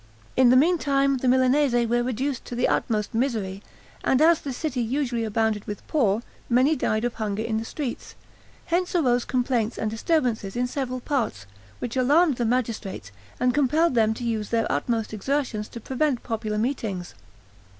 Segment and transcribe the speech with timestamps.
[0.35, 3.61] In the meantime, the Milanese were reduced to the utmost misery;
[4.03, 8.15] and as the city usually abounded with poor, many died of hunger in the streets;
[8.65, 11.45] hence arose complaints and disturbances in several parts,
[11.77, 16.57] which alarmed the magistrates, and compelled them to use their utmost exertions to prevent popular
[16.57, 17.13] meetings.